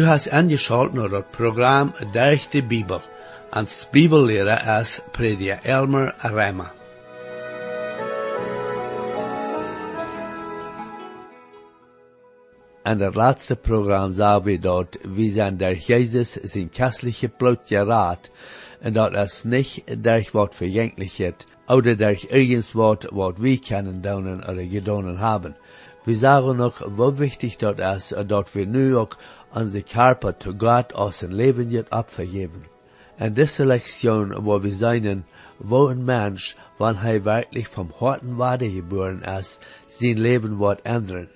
[0.00, 3.00] Du hast angeschaltet naar het programma Durch de Bibel.
[3.50, 6.72] Als Bibellehrer is prediker Elmer Rema.
[12.82, 18.30] In het laatste programma zagen we dat we zijn door Jezus zijn christelijke bloed geraad
[18.80, 24.66] en dat is niet durch wat vergänglichheid oder durch irgendwas wat we kunnen doen oder
[24.70, 25.56] gedaan hebben.
[26.04, 29.18] We zagen nog hoe wichtig dat is dat we nu ook
[29.54, 32.62] onze Körper zu Gott aus dem Leben jetzt abvergeben.
[33.18, 35.24] In dieser Lektion, wo wir sehen,
[35.58, 41.28] wo ein Mensch, wenn er wirklich vom harten Wade geboren ist, sein Leben wird ändern.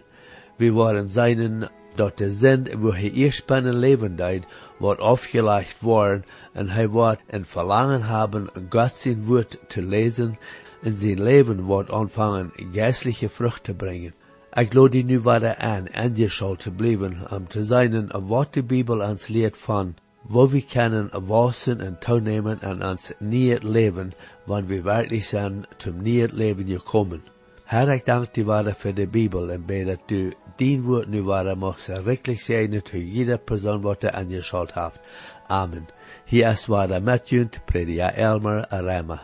[0.57, 1.67] Wir wollen sehen,
[1.99, 4.45] dass der Sinn, wo er bei einem Leben deed,
[4.79, 6.25] wird aufgelegt worden
[6.55, 10.39] und er wird ein Verlangen haben, Gott sein Wort zu lesen
[10.83, 14.15] und sein Leben wird anfangen, geistliche Früchte bringen.
[14.55, 19.01] Ik geloof die nu waren aan aangeschalt te blijven om te zijn wat de Bibel
[19.01, 19.95] ons leert van
[20.27, 24.13] wo we kunnen wassen en toenemen en ons nieuw leven,
[24.45, 27.23] wanneer we werkelijk zijn zum nieuw leven gekomen.
[27.65, 31.23] Herr, ik dank die waarde voor de Bibel en bid dat du dien woord nu
[31.23, 34.99] waarde mag schrikkelijk zijn voor jeder persoon wat er aangeschalt heeft.
[35.47, 35.89] Amen.
[36.25, 39.23] Hier is waarde met junt, predia Elmer Arama.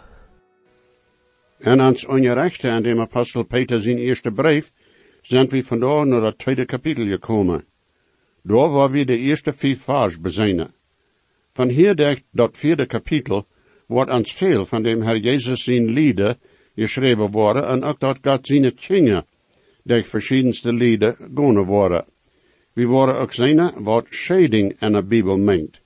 [1.58, 4.72] En ans ongerechte aan dem apostel Peter zijn eerste brief,
[5.22, 7.64] sind wir vandaag naar het tweede kapitel gekomen.
[8.42, 10.74] Daar waar we de eerste vier vers bezinnen.
[11.52, 13.46] Van hier dat vierde kapitel
[13.86, 16.38] wordt ons veel van dem Herr Jezus zijn lieden
[16.74, 19.26] geschreven worden en ook dat God zijn tjingen
[19.84, 22.04] durch verschiedenste lieden gonen worden.
[22.72, 25.80] We worden ook zien wat shading in de Bibel meent.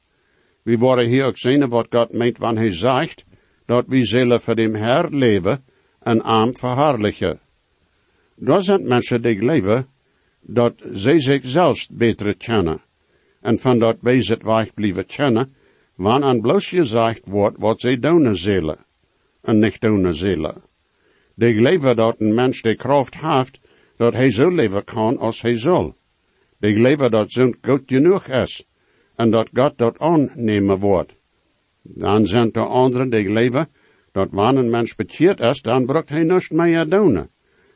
[0.63, 3.25] We worden hier ook zien wat God meent wanneer hij zegt
[3.67, 5.65] dat we zullen voor dem Herr leven
[6.01, 7.41] en arm verhaarlijken.
[8.43, 9.87] Er zijn mensen die geloven
[10.41, 12.83] dat zij zichzelf beter kennen.
[13.41, 15.55] En van dat bezit weg blijven kennen,
[15.95, 18.79] wanneer aan bloos gezegd wordt wat zij doen zullen.
[19.43, 20.63] En niet doen zullen.
[21.35, 23.61] Die geloven dat een mens die kracht heeft,
[23.97, 25.97] dat hij zo leven kan als hij zal.
[26.59, 28.67] Die geloven dat zijn goed genoeg is.
[29.17, 31.15] En dat God dat aannemen wordt.
[31.83, 33.69] Dan zijn er anderen die geloven
[34.13, 37.29] dat wanneer een mens bekeerd is, dan brukt hij niets meer doen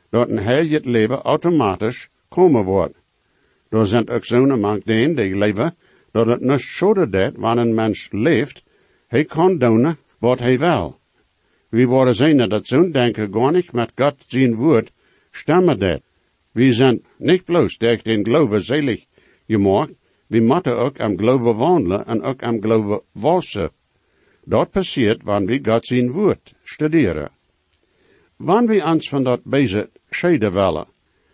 [0.09, 3.01] dat een het leven automatisch komen wordt.
[3.69, 5.75] Er zijn ook zo'n mank deen die leven
[6.11, 8.63] dat het niet schade dat wanneer een mens leeft,
[9.07, 10.99] hij kan doen wat hij wil.
[11.69, 14.91] We worden zien dat zo'n denken gar niet met God zijn woord
[15.31, 16.01] stemmen dat.
[16.51, 19.05] We zijn niet bloos durch den geloven zelig
[19.47, 19.93] gemaakt,
[20.27, 23.71] we moeten ook am geloven wandelen en ook am geloven wassen.
[24.43, 27.31] Dat passiert wanneer we God zijn woord studeren.
[28.35, 30.87] Wanneer we ons van dat bezig scheiden willen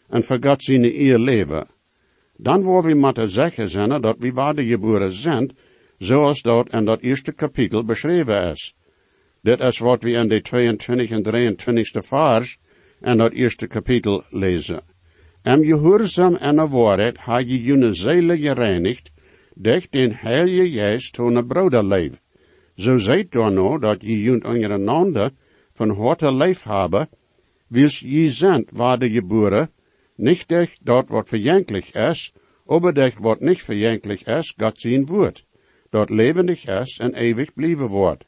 [0.09, 1.67] en vergat zijn eer leven,
[2.37, 5.55] dan worden we moeten zeggen zijn dat we waardegeboren zijn,
[5.97, 8.75] zoals dat in dat eerste kapitel beschreven is.
[9.41, 12.57] Dit is wat we in de 22 en 23 vers
[13.01, 14.81] in dat eerste kapitel lezen.
[15.41, 19.11] Em gehoorzaam en de waarheid ha je june gereinigd,
[19.55, 22.21] durch den heilige geest toen een broederleef.
[22.75, 25.31] Zo zijt dan nou dat je junt ondereinander
[25.73, 27.09] van harte leef hebben,
[27.75, 29.69] wils je zijn waarde geboren,
[30.15, 32.33] nicht durch dort wat verjänklich is,
[32.65, 35.45] aber durch wat nicht verjänklich is, Gott zien woord,
[35.89, 38.25] dat levendig is en eeuwig blijven wordt.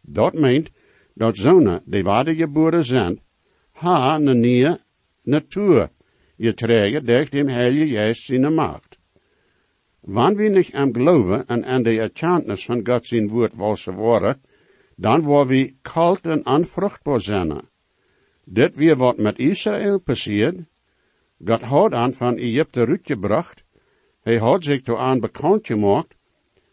[0.00, 0.70] Dat meent
[1.14, 3.20] dat zonen die waarde geboren zijn,
[3.72, 4.80] ha een nieuwe
[5.22, 5.90] natuur
[6.38, 8.98] getragen durch dem Heilige Geist zijn macht.
[10.00, 14.42] Wanneer we niet am geloven en aan de erkenntnis van God zijn woord wassen worden,
[14.96, 17.60] dan worden we kalt en onvruchtbaar zijn.
[18.50, 20.56] Dit weer wat met Israël passiert.
[21.44, 23.64] God had aan van Egypte uitgebracht.
[24.22, 26.14] Hij had zich toe aan bekend gemaakt.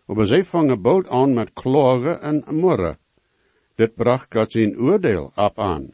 [0.06, 2.98] Maar zij vangen bald aan met klagen en murren.
[3.76, 5.94] Dit bracht God zijn oordeel op aan.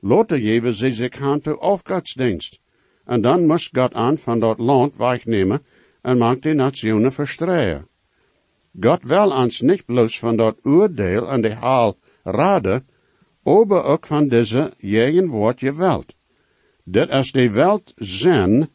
[0.00, 2.60] Later geven zij zich aan toe auf godsdienst.
[3.04, 5.62] En dan moest God aan van dat land wegnemen
[6.02, 7.88] en maakt de nationen verstreien.
[8.80, 12.86] God wil ons niet bloos van dat oordeel en de haal raden,
[13.48, 16.14] aber ook van deze jegen woord je welt.
[16.84, 18.68] Dat is de welt zijn,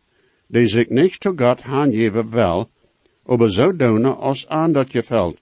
[0.48, 2.70] die zich niet tot God aangeven wil,
[3.25, 5.42] aber zo doen als aan dat je veld,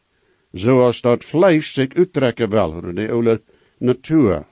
[0.52, 3.42] zoals dat vlees zich uittrekken wil, de oude
[3.78, 4.46] natuur.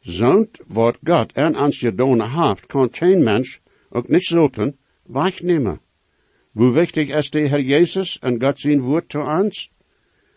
[0.00, 3.60] Zo'n wat God en ans je doen heeft, kan geen mens
[3.90, 5.80] ook niet zulten wegnemen.
[6.52, 9.72] Hoe wichtig is de Herr Jezus en God zijn woord zu ons?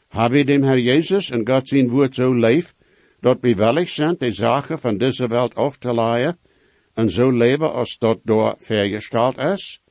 [0.07, 2.75] Hebben we dem Herr Jezus en God zijn woord zo lief,
[3.19, 6.37] dat willig zijn de zaken van deze wereld af te leiden
[6.93, 9.81] en zo leven als dat door vergesteld is?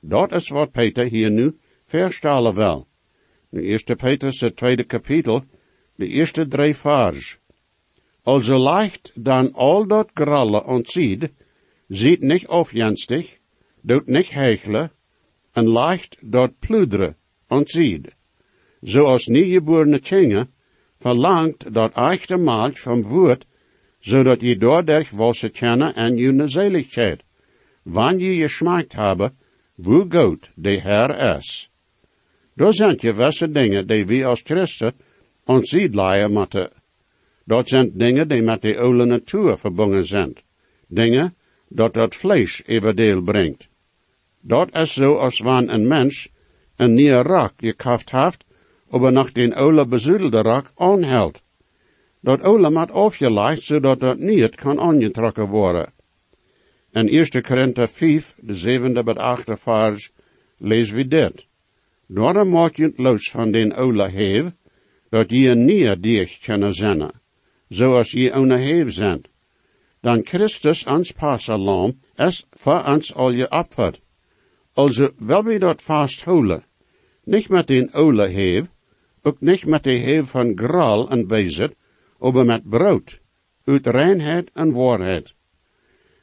[0.00, 2.86] Dat is wat Peter hier nu verstalen wel.
[3.48, 5.44] De eerste Petrus, het tweede kapitel,
[5.94, 7.38] de eerste drie vers.
[8.22, 11.30] Also leicht dan al dat grallen ontziet,
[11.88, 13.38] ziet niet afjenstig,
[13.80, 14.92] doet niet hechelen,
[15.52, 17.16] en leicht dat pluderen
[17.48, 18.14] ontziet.
[18.80, 20.54] Zoals nieuwgeborene kinderen
[20.98, 23.46] verlangt dat echte maalt van woord,
[24.00, 27.22] zodat je doordat was kennen en je zeligheid,
[27.82, 29.36] wanneer je geschmaakt hebben,
[29.82, 31.70] hoe goed de Heer is.
[32.54, 34.94] Dat zijn gewisse dingen die we als christen
[35.44, 36.70] ons leiden moeten.
[37.44, 40.34] Dat zijn dingen die met de oude natuur verbonden zijn.
[40.88, 41.34] Dingen
[41.68, 43.68] dat het vlees everdeel brengt.
[44.40, 46.28] Dat is zo als wanneer een mens
[46.76, 48.44] een nieuwe rak gekauft heeft,
[48.90, 51.42] aber nach den oude bezuidelde rak aanhelt.
[52.20, 55.92] Dat oude moet afgelegd, zodat dat niet kan aangetrokken worden.
[56.92, 60.12] In 1 Korinther 5, de zevende bij achtste vers,
[60.58, 61.46] lezen we dit.
[62.06, 64.52] Daarom maak je los van den oude heef,
[65.10, 67.10] dat je niet dicht kunnen zijn,
[67.68, 69.22] zoals je een heef zijn.
[70.00, 74.00] Dan Christus ons passalam is voor ons al je opvat.
[74.74, 76.64] Also, wil we dat vasthouden,
[77.24, 78.66] niet met den oude heef,
[79.26, 81.74] ook niet met de heef van gral en bezit,
[82.18, 83.20] maar met brood,
[83.64, 85.34] uit reinheid en waarheid.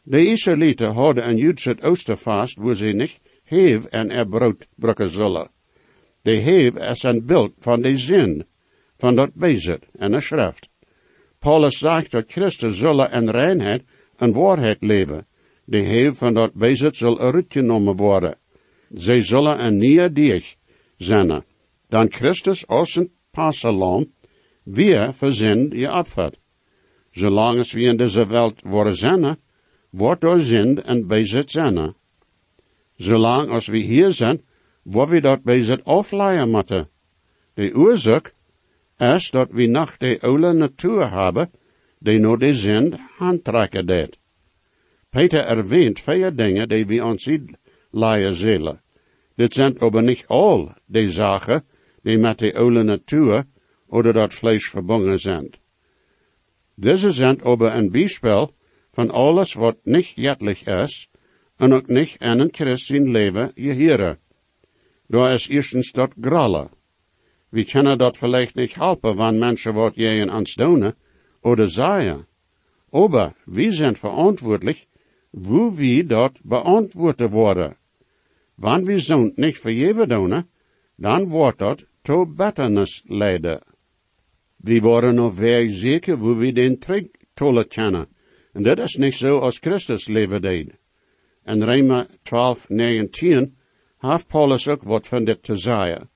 [0.04, 5.50] De Israëlieten hadden een Joodse oosterfast waar ze niet heef en er brood brukken zullen.
[6.22, 8.46] De heef is een beeld van de zin,
[8.98, 10.70] van dat bezit en de schrift.
[11.40, 13.84] Paulus zegt dat Christus zullen in reinheid
[14.18, 15.28] en waarheid leven.
[15.66, 18.36] De heef van dat bezit zal eruit genomen worden.
[18.94, 20.56] Zij zullen een nieuwe dier
[20.98, 21.44] zijn.
[21.94, 24.14] Dan Christus als een passalam
[24.64, 26.38] weer verzin je opvat.
[27.12, 29.38] Zolang als we in deze wereld worden zijn,
[29.90, 31.96] wordt door zin en bezit zijn.
[32.96, 34.42] Zolang als we hier zijn,
[34.84, 36.90] wordt we dat bezit afleiden moeten.
[37.54, 38.34] De oorzaak
[38.98, 41.52] is dat we nog de oude natuur hebben,
[42.00, 44.20] die door de zin handtrekken deed.
[45.10, 47.30] Peter erwähnt vier dingen die we ons
[47.92, 48.82] leien zullen.
[49.36, 51.64] Dit zijn aber niet al die zaken
[52.04, 53.46] die met de oude natuur
[53.88, 55.54] oder dat vlees verbonden zijn.
[56.76, 58.54] Deze zijn aber een bijspel
[58.92, 59.78] van alles wat
[60.16, 61.10] jettelijk is,
[61.58, 64.20] en ook niet een christen leven geheren.
[65.08, 66.70] Daar is eerstens dat grallen.
[67.50, 70.94] We kunnen dat vielleicht niet helpen, wanneer mensen wat je ons doen,
[71.42, 72.28] oder zeggen.
[72.90, 74.86] Aber we zijn verantwoordelijk,
[75.30, 77.78] hoe we dat beantwoorden worden.
[78.56, 80.50] Wanneer we zo'n niet vergeven doen,
[80.96, 83.62] dan wordt dat tot betternis leiden.
[84.56, 88.08] We worden nog weer zeker hoe we den trek tolle kennen.
[88.54, 90.72] En dat is niet zo als Christus leven deed.
[91.46, 93.58] In Rema 12, 19
[93.98, 96.10] heeft Paulus ook wat van dit te zeggen.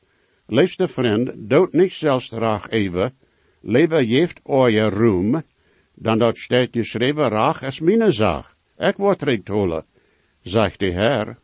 [0.45, 3.17] Liefste vriend, dood niet zelfs raag even,
[3.61, 5.41] leven heeft oje roem,
[5.95, 8.55] dan dat staat geschreven raag is mijn zaak.
[8.77, 9.85] Ik word recht holen,
[10.41, 11.37] zegt de Heer.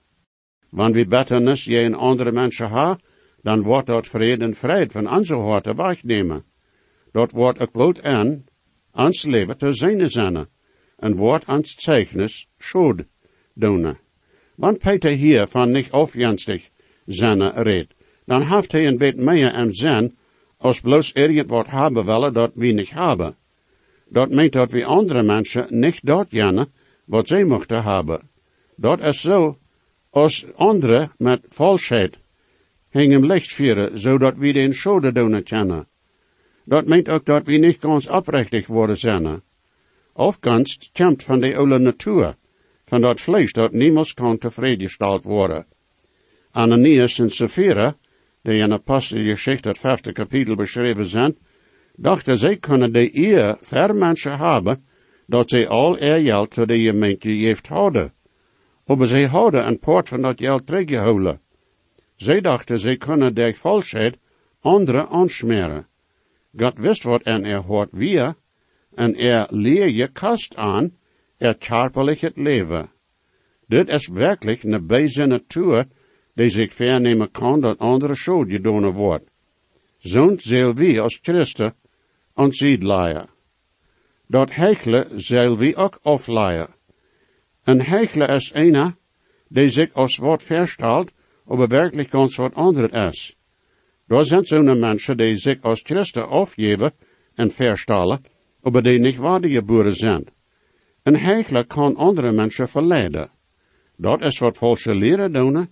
[0.69, 2.99] We betternis je een andere mensen ha,
[3.43, 6.43] dan wordt dat vrede en vrijheid van onze harten wegnemen.
[7.11, 8.43] Dat wordt ook bloot aan,
[8.91, 10.47] ons leven te zijn zijn,
[10.97, 13.01] en wordt ons zeichnis schuld
[13.53, 13.97] doen.
[14.55, 16.69] Want Peter hier van niet afjanstig
[17.05, 17.93] zijn redt,
[18.25, 20.17] dan heeft hij een beetje meer en zin,
[20.57, 21.11] als bloos
[21.47, 23.35] wat hebben willen dat we niet hebben.
[24.07, 26.67] Dat meent dat we andere mensen niet dat jenne
[27.05, 28.29] wat zij mochten hebben.
[28.75, 29.57] Dat is zo,
[30.09, 32.22] als anderen met valsheid
[32.93, 35.87] hingen licht vieren, zodat we den schode doen kennen.
[36.65, 39.41] Dat meent ook dat we niet ganz oprechtig worden zijn.
[40.39, 42.35] Ganz komt van de oude natuur,
[42.85, 45.65] van dat vlees dat niemals kan tevreden worden.
[46.51, 47.95] Ananias en Sapphira,
[48.41, 51.37] die in Apostelgeschichte het vijfde kapitel beschreven zijn,
[51.95, 54.85] dachten zij kunnen de eer ver mensen hebben,
[55.25, 58.13] dat zij al er geld voor de gemeente heeft houden.
[58.85, 61.41] Maar zij houden een poort van dat geld teruggehouden.
[62.15, 64.17] Zij dachten zij kunnen de valsheid
[64.59, 65.87] anderen aansmeren.
[66.55, 68.35] God wist wat en er hoort weer,
[68.95, 70.97] en er leer je kast aan,
[71.37, 72.91] er charpelig het leven.
[73.67, 75.87] Dit is werkelijk een bijzijn natuur,
[76.33, 79.29] die zich vernemen kan dat andere schuld gedaan wordt.
[79.97, 81.73] Zo'n zal wie als Christen
[82.33, 83.29] ons leien.
[84.27, 86.69] Dat hechelen zal wie ook afleien.
[87.63, 88.95] Een hechelen is een
[89.47, 91.11] die zich als wat verstelt,
[91.47, 93.35] aber werkelijk ganz wat ander is.
[94.07, 96.91] Daar zijn zo'n mensen die zich als Christen afgeven
[97.35, 98.21] en verstellen,
[98.61, 100.25] aber die niet boeren zijn.
[101.03, 103.31] Een heichler kan andere mensen verleiden.
[103.97, 105.67] Dat is wat valse leren doen.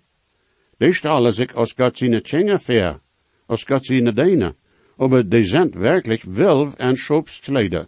[0.78, 3.02] Die stellen sich aus Gott seine Tjenge ver,
[3.48, 4.56] aus Gott seine Deine,
[4.98, 7.88] aber die sind wirklich wilf en schopskleider.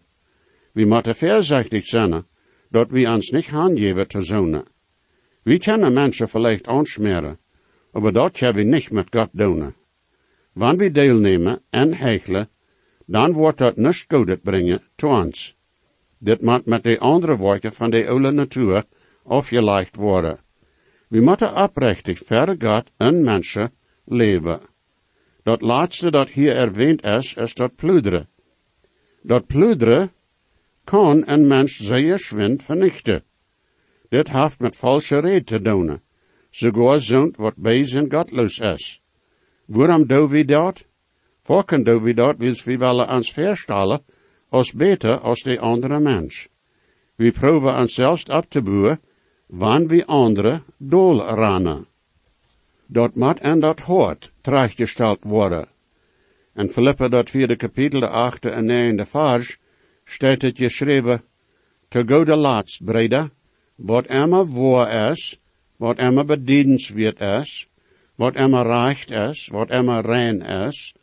[0.73, 2.25] We moeten voorzichtig zijn,
[2.71, 4.65] dat we ons niet aangeven te zonen.
[5.43, 7.39] We kunnen mensen vielleicht aansmeren,
[7.93, 9.73] aber dat hebben we niet met God doen.
[10.53, 12.49] Wanneer we deelnemen en hechelen,
[13.05, 15.55] dan wordt dat niets goeds brengen te ons.
[16.17, 18.83] Dit moet met de andere woorden van de oude natuur
[19.23, 20.39] afgelegd worden.
[21.07, 23.71] We moeten oprechtig voor God en mensen
[24.05, 24.59] leven.
[25.43, 28.27] Dat laatste dat hier erwähnt is, is dat pluderen.
[29.21, 30.11] Dat pluderen
[30.83, 33.23] kan een mens zeer schwind vernichten.
[34.09, 36.01] Dit heeft met valse red te doen,
[36.53, 39.01] sogar zond wat bees en godloos is.
[39.65, 40.83] Waarom doen we dat?
[41.41, 44.03] Voorken doen we dat, wils we willen ons verstellen
[44.49, 46.47] als beter als de andere mens.
[47.15, 48.99] We proeven ons zelfs op te boeren,
[49.47, 51.87] wanneer we anderen dolranen.
[52.85, 55.67] Dat moet en dat hoort terechtgesteld worden.
[56.53, 59.57] En Philippa dat vierde kapitel, de achte en negende vers,
[60.05, 61.23] staat het geschreven,
[61.87, 63.29] te gode laatst, breda,
[63.75, 65.39] wat immer waar is,
[65.83, 67.67] wat immer bedienenswert is,
[68.15, 70.93] wat immer recht is, wat immer rein is,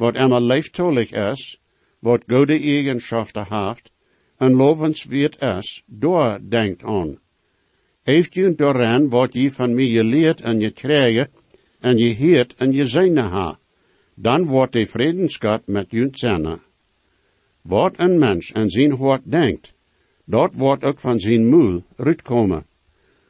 [0.00, 1.58] wat immer leeftolig is,
[2.00, 3.90] wat gode eigenschaften heeft,
[4.38, 7.18] en lovenswert is, door denkt aan.
[8.02, 11.28] Heeft u dooraan wat je van mij geleerd en je krijgen,
[11.80, 13.58] en je heert en je zijne ha,
[14.14, 16.60] dan wordt de vredensgod met u zijn.
[17.62, 19.74] Wat een mens en zijn hart denkt,
[20.24, 22.69] dat wordt ook van zijn moel uitkomen.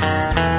[0.00, 0.57] Thank you.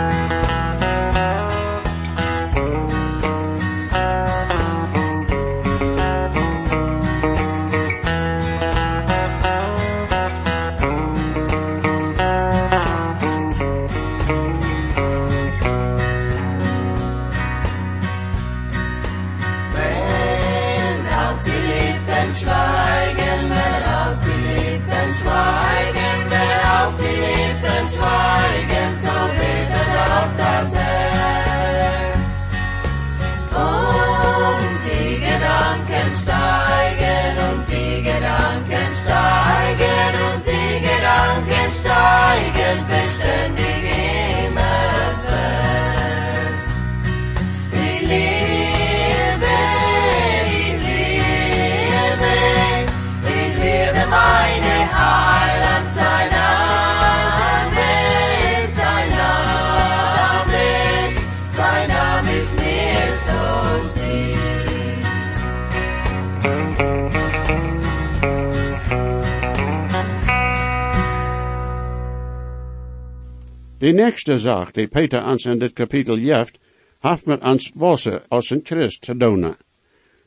[73.89, 76.59] De nächste zaak die Peter ons in dit kapitel jeft,
[77.01, 79.55] heeft met ons wassen als een Christ te doen.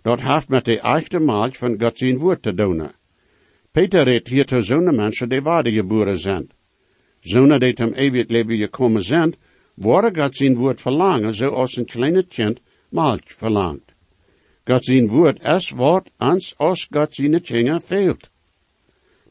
[0.02, 2.90] Dat heeft met de echte maag van God zijn woord te doen.
[3.70, 6.50] Peter redt hier te zo'n mensen die wedergeboren zijn.
[7.20, 9.34] zonder dat hem eeuwig leven gekomen zijn,
[9.74, 13.94] worden God zijn woord verlangen, zoals een kleine kind melk verlangt.
[14.64, 18.30] God zijn woord is wat ans als God zijn tjinger veelt.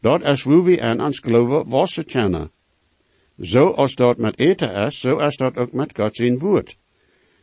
[0.01, 2.51] Dat is hoe we aan ons geloven wassen kennen.
[3.41, 6.77] Zo als dat met eten is, zo is dat ook met God zijn woord.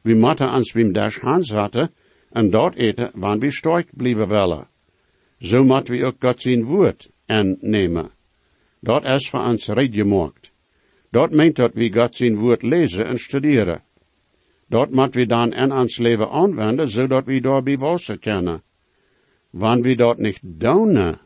[0.03, 1.91] We moeten ons beim dash handzaten
[2.31, 4.69] en dat eten wanneer we sterk blijven willen.
[5.39, 8.11] Zo moeten we ook God zijn woord aannemen.
[8.81, 10.53] Dat is voor ons red gemaakt.
[11.11, 13.83] Dat meent dat we God zijn woord lezen en studeren.
[14.67, 18.63] Dat moet we dan in ons leven aanwenden, zodat we daarbij wassen kunnen.
[19.51, 21.17] Wanneer we dat niet doen,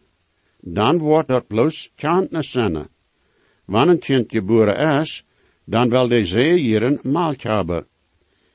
[0.61, 2.89] dan wordt dat bloos zijn.
[3.65, 5.25] Wanneer een kind geboren is,
[5.65, 7.87] dan wil de zeejieren melk hebben.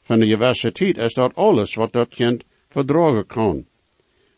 [0.02, 3.66] Van de universiteit is dat alles wat dat kind verdragen kan.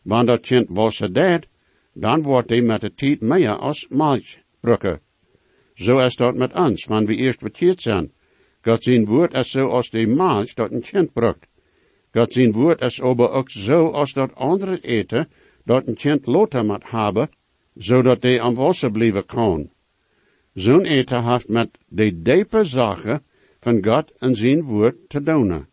[0.02, 1.46] Wanneer dat kind wassen deed,
[1.92, 4.22] dan wordt hij met de tijd meer als melk
[4.60, 5.00] brukken.
[5.74, 8.12] Zo is dat met ons, wanneer we eerst bekeerd zijn.
[8.62, 11.46] God zijn woord is zo als de melk dat een kind brukt.
[12.12, 15.28] God zijn woord is aber ook zo als dat andere eten
[15.64, 17.30] dat een kind loter moet hebben,
[17.74, 19.70] zodat hij aan wasser blijven kan.
[20.60, 23.22] Zo'n eten heeft met de diepe zaken
[23.60, 25.66] van God en zijn woord te doen.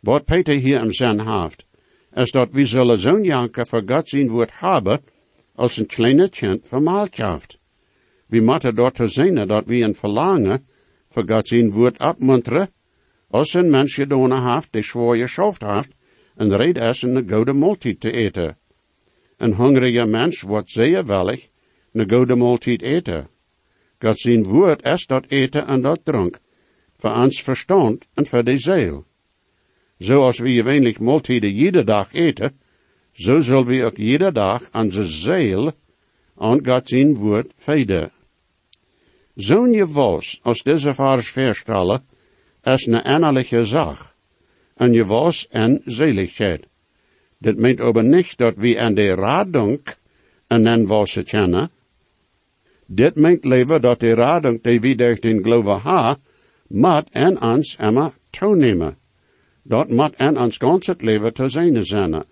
[0.00, 1.66] Wat Peter hier in zijn heeft,
[2.14, 5.00] is dat we zullen zo'n janken voor God zijn woord hebben,
[5.54, 7.58] als een kleine kind vermaald heeft.
[8.26, 10.66] We moeten te zijn dat we een verlangen
[11.08, 12.70] voor God zijn woord opmunteren,
[13.30, 15.92] als een mens gedaan heeft die zwaar geschoft heeft,
[16.36, 18.56] en red is een goede maaltijd te eten.
[19.36, 21.48] Een hongerige mens wordt zeer wellig
[21.92, 23.31] een goede maaltijd eten.
[24.02, 26.38] God zijn woord is dat eten en dat drank,
[26.96, 29.04] voor ons verstand en voor de ziel.
[29.98, 32.58] Zoals we gewöhnlich maaltijden iedere dag eten,
[33.12, 35.72] zo zullen we ook iedere dag onze ziel
[36.36, 38.10] aan God zijn woord feiden.
[39.34, 42.04] Zo'n je was, als deze vaders verstellen,
[42.62, 44.14] is een innerlijke zaak.
[44.76, 46.66] Je was en zeligheid.
[47.38, 49.96] Dit meent aber niet dat we aan de radunk
[50.46, 51.70] en en wassen kennen.
[52.86, 56.18] Dit meent liever dat de radunk die we durch den ha,
[56.68, 58.96] mat en ons emma toenemen.
[59.62, 62.24] Dat mat en ons gans het leven te zijn zijn.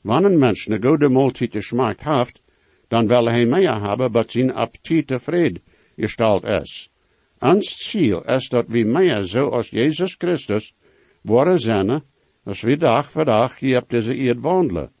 [0.00, 2.40] Wanneer een mens een goede maaltijd gesmaakt heeft,
[2.88, 5.62] dan wil hij meer hebben, wat zijn appetit tevreden
[5.96, 6.90] gestalt is.
[7.38, 10.74] Ons ziel is dat we meer zo als Jezus Christus
[11.22, 12.02] worden zijn,
[12.44, 14.92] als we dag voor dag hier op deze eerd wandelen.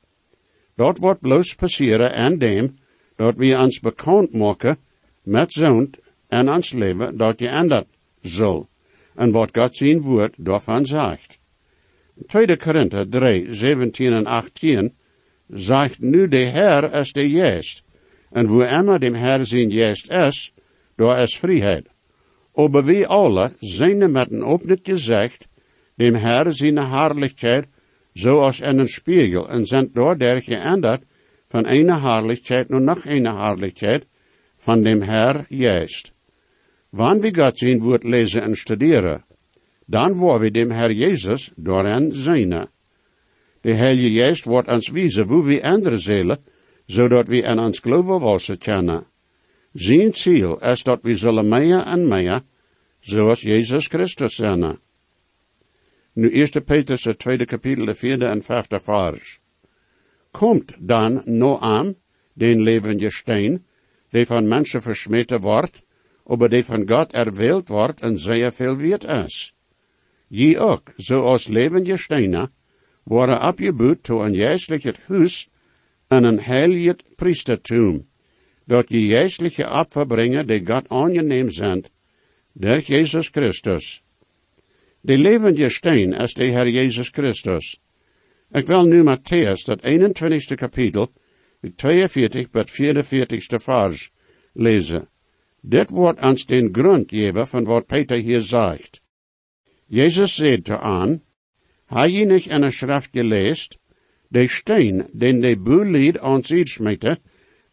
[0.74, 2.76] Dat wordt bloos passeren en dem,
[3.16, 4.76] dat we ons bekend maken
[5.22, 5.90] met zo'n
[6.28, 7.86] en ons leven dat je ändert
[8.22, 8.68] zal,
[9.14, 11.38] en wat God zijn woord daarvan zegt.
[12.26, 14.94] 2 Korinther 3, 17 en 18
[15.48, 17.84] zegt nu de Heer is de Jeest,
[18.30, 20.52] en wo immer dem Herr zijn Jeest is,
[20.96, 21.86] daar is vrijheid.
[22.54, 25.48] Aber we alle zijn met een opnet gezegd,
[25.94, 27.66] dem Herr zijn Herrlichkeit,
[28.12, 31.02] zoals in een spiegel, en zijn doordat geändert
[31.48, 34.06] van eine Herrlichkeit naar nog eine Herrlichkeit,
[34.56, 36.12] van dem Herr Jeest.
[36.90, 39.24] Wanneer we zijn woord lezen en studeren,
[39.86, 42.68] dan worden we dem Herr Jezus door zijn.
[43.60, 46.38] De Heilige Geest wordt ons wijzen hoe we andere zelen,
[46.86, 49.06] zodat we aan ons geloven wassen kennen.
[49.72, 52.42] Zijn ziel is dat we zullen meer en meer,
[53.00, 54.78] zoals Jezus Christus zijn.
[56.12, 59.40] Nu 1 Petrus, het tweede kapitel, de vierde en vijfde vers.
[60.36, 61.94] Komt dan Noam,
[62.34, 63.64] den levende steen,
[64.12, 65.80] die van mensen versmeten wordt,
[66.26, 69.54] aber die van God erwählt wordt en zeer veel weet is.
[70.28, 72.52] Je ook, zoals levende stenen,
[73.02, 75.48] worden opgebouwd tot een juistelijk huis
[76.08, 78.08] en een heilig priestertum,
[78.64, 81.84] dat je juistelijke opfer brengen die God aangeneem zijn,
[82.52, 84.02] door Jezus Christus.
[85.00, 87.80] De levende steen is de Heer Jezus Christus.
[88.52, 91.12] Ik wil nu Matthäus, dat 21 kapitel,
[91.76, 94.10] 42 tot 44 vers,
[94.52, 95.08] lezen.
[95.60, 99.00] Dit wordt ons den grond geven van wat Peter hier zegt.
[99.86, 101.22] Jezus zei aan,
[101.86, 103.78] Hij je niet in een schrift geleest,
[104.28, 107.18] de steen, den de boelied ons smeten,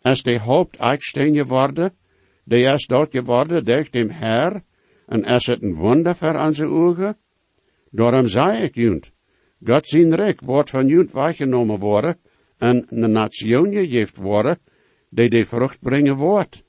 [0.01, 1.93] is de hoofdeitsteen geworden,
[2.43, 4.63] de is dat geworden durch dem Herr,
[5.07, 7.17] en is het een wonder voor onze ogen?
[7.89, 9.12] Daarom zei ik junt,
[9.65, 12.17] God zijn rijk wordt van junt weggenomen worden,
[12.58, 14.60] en een nation gegeven worden,
[15.10, 16.63] die de vrucht brengen wordt.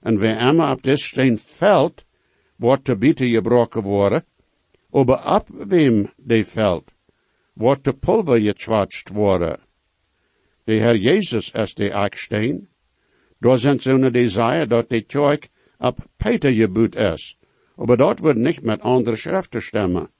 [0.00, 2.04] En wie immer op dit steen valt,
[2.56, 4.24] wordt te bieten gebroken worden,
[4.90, 6.92] aber ab wem de valt,
[7.52, 9.60] wordt de pulver gezwatst worden.
[10.64, 12.68] De Herr Jezus is de Ecksteen.
[13.38, 15.48] Daar zijn zo'n desire dat de kerk
[15.78, 17.38] ab Peter geboet is.
[17.76, 20.10] Aber dort wird nicht mit andere Schriften stemmen.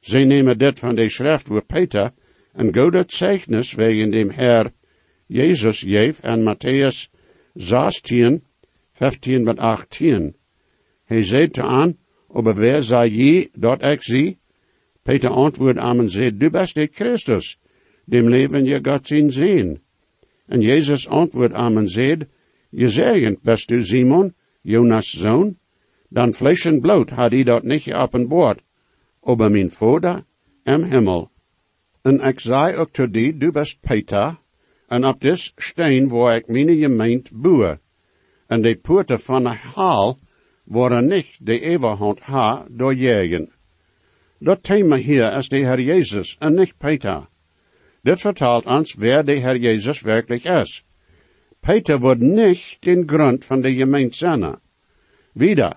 [0.00, 2.12] Sie nehmen dit van de schrift wo Peter
[2.52, 4.72] een goede Zeichnis wegen dem Herr
[5.26, 7.08] Jesus geef en Matthäus
[7.54, 8.42] 16,
[8.92, 10.34] 15 met 18.
[11.04, 11.96] Hij zei aan,
[12.28, 14.38] aber wer sei je dat ik zie?
[15.02, 17.58] Peter antwoord aan en zei, du bist de Christus,
[18.04, 19.80] dem leven je Gott zien zien.
[20.46, 22.18] En Jezus antwoord aan en zei,
[22.70, 25.56] je zegend bist du Simon, Jonas zoon,
[26.08, 28.62] dan vlees en bloed had hij dat niet geopenbaard,
[29.28, 30.24] aber mijn Vader
[30.64, 31.30] im Himmel.
[32.02, 34.38] En ik zei ook tot die, du bist Peter,
[34.88, 37.78] en op dis steen waar ik mijn gemeent boe.
[38.46, 40.18] En de poorten van de haal
[40.64, 43.52] worden niet de eeuwigheid ha doorjagen.
[44.38, 47.28] Dat thema hier is de Heer Jezus en niet Peter.
[48.02, 50.84] Dit vertelt ons wer de Heer Jezus werkelijk is.
[51.60, 54.58] Peter wordt niet den grond van de gemeente zijn.
[55.32, 55.76] Wieder,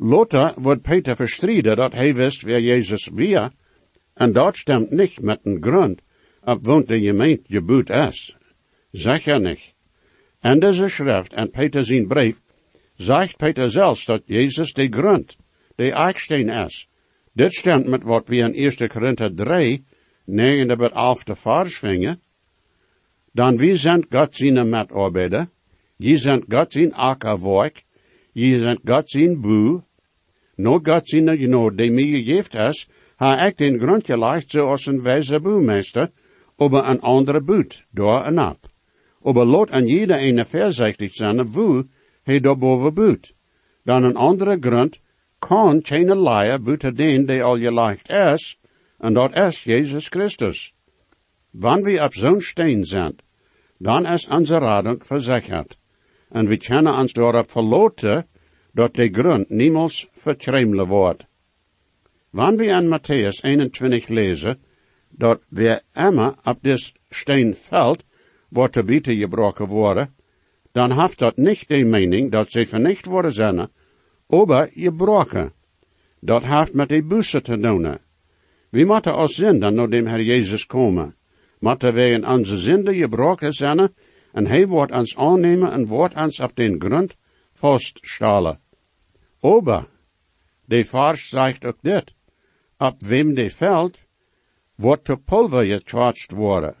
[0.00, 3.50] Lothar wordt Peter verstriden dat hij wist wer Jezus weer,
[4.14, 6.00] en dat stemt niet met een grond,
[6.44, 8.36] op woont de gemeente geboet is.
[8.90, 9.74] Zeker niet.
[10.40, 12.40] En deze schrift en Peter zijn brief,
[12.96, 15.36] zegt Peter zelfs dat Jezus de grond,
[15.74, 16.88] de eiksteen is.
[17.32, 19.84] Dit stemt met wat we in 1 Korinther 3,
[20.24, 22.20] 9 tot 11 vers vingen.
[23.32, 25.48] Dan wie zijn God zijn metarbeider,
[25.96, 27.84] je zijn God zijn akkerwerk,
[28.32, 29.86] je zijn God zijn boe,
[30.58, 35.02] no God zijn genoeg die mij gegeven is, ha ik den grond gelegd zoals een
[35.02, 36.10] wijze boemeester,
[36.56, 38.58] over een andere boet, door en op.
[39.22, 41.84] Aber lot an jeder eine voorzichtig zijn, wo
[42.22, 43.34] hij daarboven boet.
[43.84, 45.00] Dan een andere grond
[45.38, 48.58] kan geen leier buiten den die al gelegd is,
[48.98, 50.74] en dat is Jezus Christus.
[51.50, 53.16] Wanneer we op zo'n steen zijn,
[53.78, 55.78] dan is onze radung verzekerd.
[56.28, 58.26] En we kunnen ons daarop verloten,
[58.72, 61.24] dat de grond niemals vertremelen wordt.
[62.30, 64.58] Wanneer we in Matthäus 21 lezen,
[65.08, 68.04] dat we immer op dit steen valt,
[68.48, 70.14] wordt te bieten gebroken worden,
[70.72, 73.68] dan heeft dat niet de mening dat ze vernicht worden zijn,
[74.28, 75.52] aber gebroken.
[76.20, 77.98] Dat heeft met de bussen te doen.
[78.70, 81.14] We moeten als zinden naar dem Herr Jezus komen.
[81.58, 83.94] Moeten wij in onze zinden gebroken zijn,
[84.32, 87.16] en hij wordt ons aannemen en wordt ons op den grond
[87.52, 88.60] vaststellen.
[89.40, 89.86] Aber,
[90.68, 92.14] de vers zegt ook dit,
[92.78, 94.04] op wem de veld,
[94.74, 96.74] wordt de pulver getwatscht worden.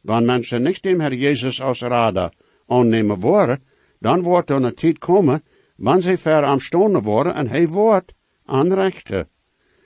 [0.00, 2.32] Wanneer mensen niet dem Herr Jezus als Rader
[2.66, 3.62] aannemen worden,
[3.98, 5.42] dan wordt er een tijd komen,
[5.76, 9.28] wanneer ze ver am worden en hij wordt aanrechten.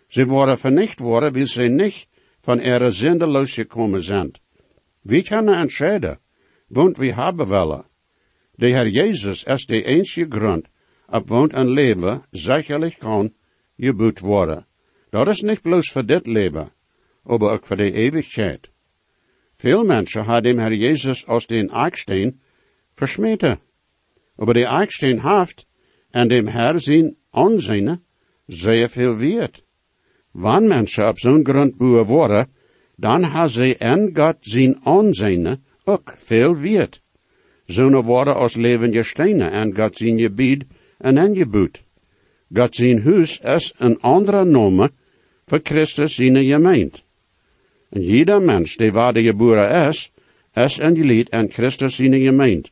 [0.07, 2.07] Ze worden vernicht worden, wie ze niet
[2.40, 4.31] van ihre zinde losgekomen zijn.
[5.03, 6.18] Wie kunnen entscheiden,
[6.66, 7.85] want we hebben willen.
[8.55, 10.66] De Herr Jezus is de enige grond,
[11.12, 13.35] op woont een leven zekerlijk kan
[13.77, 14.66] geboet worden.
[15.11, 16.72] Dat is niet bloos voor dit leven,
[17.22, 18.70] maar ook voor de eeuwigheid.
[19.53, 22.40] Veel mensen dem Herr Jezus als den Eichstein
[22.94, 23.61] versmeten.
[24.37, 25.66] Aber de Eichstein haft
[26.11, 28.05] en dem Herr zijn aanzien
[28.46, 29.64] zeer veel weert.
[30.31, 32.53] Wanneer mensen op zo'n grond boeren worden,
[32.96, 37.03] dan hebben ze en God zijn aanzien ook veel weert.
[37.66, 40.64] Zo'n worden als levende stenen en God zijn gebied
[41.03, 41.83] en geboet.
[42.55, 44.91] God zijn huis is een andere nomen
[45.45, 47.01] voor Christus zijn gemeente.
[47.91, 50.12] En jeder mens die waarde geboren is,
[50.55, 52.71] is een gelied en Christus zijn gemeente.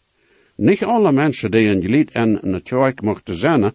[0.57, 3.73] Niet alle mensen die een gelied en een kerk mochten zijn,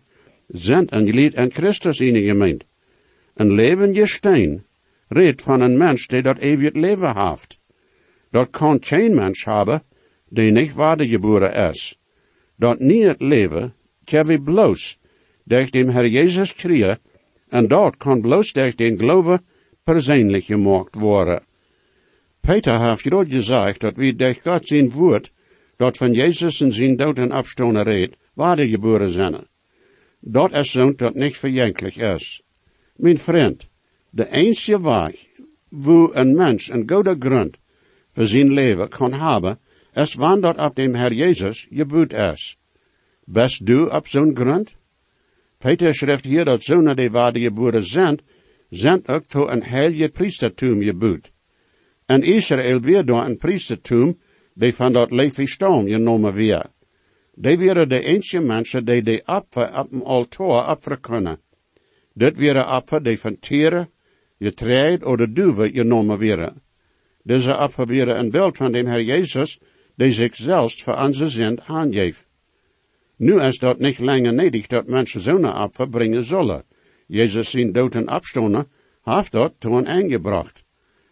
[0.48, 2.66] zijn een gelied en Christus zijn gemeente.
[3.34, 4.66] Een levende steen
[5.08, 7.60] redt van een mens die dat eeuwig leven heeft.
[8.32, 9.84] Dat kan geen mens hebben
[10.30, 12.00] die niet waarde geboren is.
[12.56, 13.74] Dat niet het leven,
[14.12, 14.98] we bloos
[15.46, 16.98] durch dem Herr Jezus kriegen,
[17.50, 19.40] en dat kan bloos durch den geloven
[19.84, 21.44] persoonlijk gemaakt worden.
[22.42, 25.32] Peter heeft groot gezegd dat wie durch God zijn woord,
[25.78, 29.48] dat van Jezus en zijn dood en reed, waarde geboren zijn.
[30.20, 32.42] Dat is zo'n dat niet verjankelijk is.
[32.96, 33.68] Mijn vriend,
[34.10, 35.16] de enige weg,
[35.70, 37.58] wo een mens een goede grond
[38.12, 39.60] voor zijn leven kan hebben,
[39.94, 42.58] is wanneer dat op dem Herr Jezus geboet is.
[43.26, 44.76] Best du op zo'n grond?
[45.58, 48.20] Peter schrijft hier dat zonen die waarde zijn,
[48.70, 51.32] zijn ook tot een heilige priestertum geboet.
[52.06, 54.20] En Israël weer door een priestertum,
[54.54, 56.66] die van dat leefje stam genomen weer.
[57.34, 61.40] Die waren de enige mensen die de apfer op een altaar opfer kunnen.
[62.14, 63.90] Dit waren apfer die van tieren,
[64.40, 66.62] getreid of duwen genomen werden.
[67.24, 69.60] Deze apfer waren een beeld van de Herr Jezus,
[69.96, 72.28] die zichzelf voor onze zin aangeeft.
[73.18, 76.64] Nu is dat niet langer nedig dat mensen zo'n Opfer brengen zullen.
[77.08, 78.68] Jezus zijn dood en opstonden,
[79.04, 80.64] heeft dat toen aangebracht.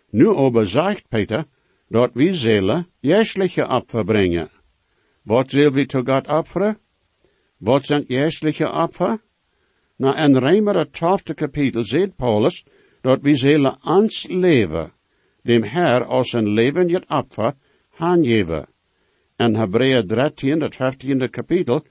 [0.10, 1.46] Nu aber zegt Peter,
[1.88, 4.50] dat we zullen jährliche Opfer brengen.
[5.24, 6.78] Wat zullen we tot God opferen?
[7.58, 9.22] Wat zijn jährliche Opfer?
[9.96, 12.66] Na in Römer twaalfde kapitel zegt Paulus,
[13.02, 14.92] dat we zullen ans leven,
[15.44, 17.54] dem Herr als een leven het Opfer,
[17.98, 18.68] aangeven.
[19.36, 21.84] En Hebreeën 13, het 15e kapitel,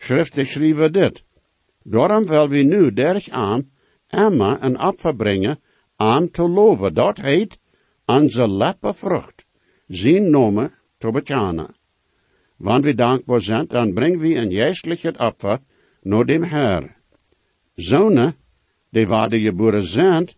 [0.00, 1.24] schrift geschreven dit.
[1.82, 3.70] Daarom wil we nu derg aan,
[4.06, 5.60] Emma een opfer brengen,
[5.96, 6.94] aan te loven.
[6.94, 7.58] Dat heet
[8.06, 9.44] onze leppe vrucht,
[9.86, 11.74] zijn nomen te bekennen.
[12.56, 15.58] Wanneer we dankbaar zijn, dan brengen we een geestelijk opfer
[16.02, 16.96] naar dem Herr.
[17.74, 18.34] Zonen,
[18.90, 20.28] die waar de geboren zijn,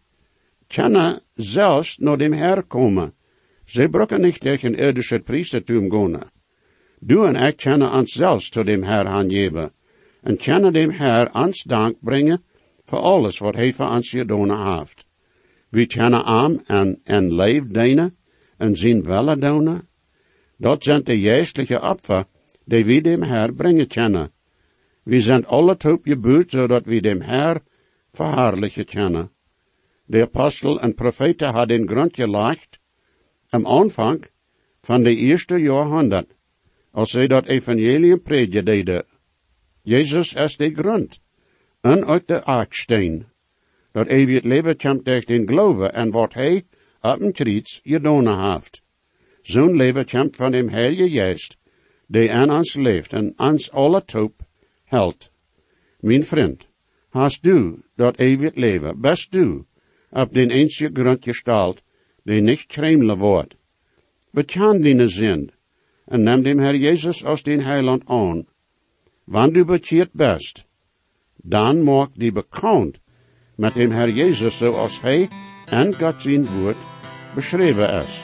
[0.67, 3.15] kunnen zelfs naar dem Herr komen.
[3.65, 6.31] Ze brokken niet tegen irdische priestertum gaan.
[7.05, 9.73] Du en ik kunnen ons zelfs tot dem Herr aangeven.
[10.23, 12.43] En kunnen dem Herr ons dank brengen
[12.85, 15.05] voor alles wat hij voor ons gedaan heeft.
[15.69, 18.17] We kunnen aan en, en leef dienen
[18.57, 19.83] en zien welle doen.
[20.57, 22.25] Dat zijn de geestelijke opfer
[22.65, 24.33] die we dem Herr brengen kunnen.
[25.03, 27.61] We zijn alle top gebeurd zodat we dem Herr
[28.13, 29.31] verhaarlijken kunnen.
[30.05, 32.79] De apostel en profeten hadden grond gelegd
[33.49, 34.25] am aanvang
[34.81, 36.35] van de eerste jaarhonderd,
[36.93, 39.05] als zij dat evangelium predikten.
[39.83, 41.21] Jezus is de grond,
[41.81, 43.27] en ook de aardsteen.
[43.93, 46.65] Dat eeuwig leven komt durch den geloven en wat hij
[47.01, 48.83] op een kriets gedaan heeft.
[49.43, 51.57] Zo'n leven komt van dem Heilige Geest,
[52.07, 54.43] die aan ons leeft en ons alle top
[54.85, 55.31] helpt.
[56.01, 56.67] Mijn vriend,
[57.09, 59.65] hast du dat eeuwig leven, best du,
[60.11, 61.83] op den einzige grond gestalt,
[62.25, 63.57] die nicht kremelen wordt.
[64.33, 65.51] Die zin,
[66.13, 68.45] en neem dem Herr Jezus als den Heiland aan.
[69.25, 70.65] Wanneer du bekeerd best,
[71.37, 73.01] dan maak die bekend
[73.57, 75.29] met dem Herr Jezus zoals hij
[75.67, 76.77] en God zijn woord
[77.35, 78.23] beschreven is.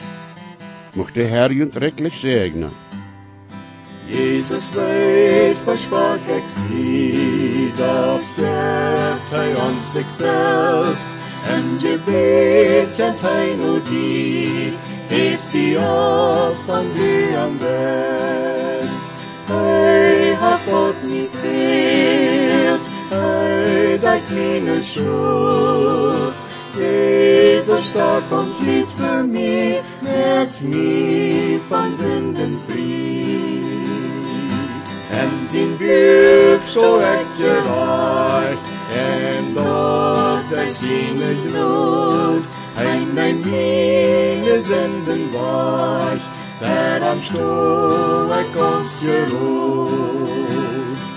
[0.93, 2.71] Mocht de Herr je rechtlich segnen.
[4.07, 6.43] Jesus weet versprach ik
[7.77, 14.73] dat geeft hij ons zichzelf en gebed kent hij nu die,
[15.07, 18.99] heeft hij op van wie am best.
[19.45, 25.59] Hij hat God niet geheeld, hij dekt meine Schuld.
[27.79, 33.63] Starb vom Glied für mich, merkt mich von Sünden frei.
[35.11, 45.31] En zijn buik zo echt gereicht, en dat hij zijn bloed, hij mijn mine zenden
[45.31, 46.19] was,
[46.59, 50.27] dat am stoel ik ons gerood.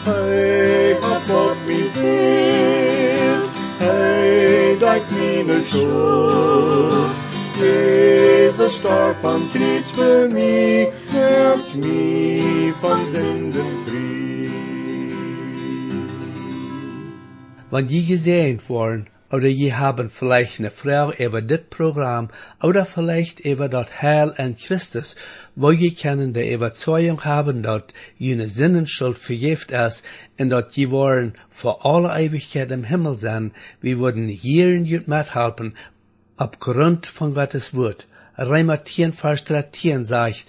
[0.04, 7.10] Hij hat God mich geheeld, hij dekt meine Schuld.
[7.58, 14.12] Jesus starb am Kreuz für mich, helft mich von Sünden frei.
[17.70, 22.28] Wenn je gesehen worden, oder je haben vielleicht eine Frau über das Programm,
[22.62, 25.16] oder vielleicht über das Heil in Christus,
[25.56, 27.84] wo je können die Überzeugung haben, dass
[28.18, 30.04] jene Sinnenschuld vergift ist,
[30.38, 35.08] und dass je wollen vor aller Ewigkeit im Himmel sein, wir würden hier in jut
[35.08, 35.76] mithelfen,
[36.36, 38.06] aufgrund von Gottes Wort.
[38.38, 40.46] Römer 10, Vers 13 sagt,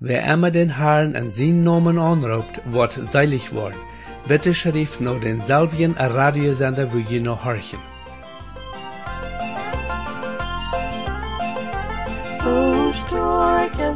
[0.00, 3.80] wer immer den Herrn in seinen Namen anruft, wird seilig worden.
[4.26, 7.97] Bitte schrift den selben Radiosender, wo ihr noch horchen.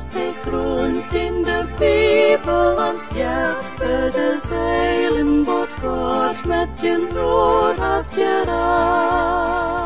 [0.00, 7.76] De grond in de Bibel ons ja, het is heilen wat God met je nood
[7.76, 9.81] had gedaan.